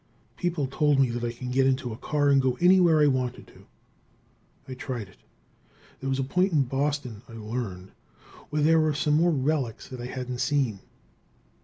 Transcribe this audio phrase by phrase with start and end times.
[0.35, 3.45] People told me that I could get into a car and go anywhere I wanted
[3.49, 3.67] to.
[4.67, 5.17] I tried it.
[5.99, 7.91] There was a point in Boston, I learned,
[8.49, 10.79] where there were some more relics that I hadn't seen.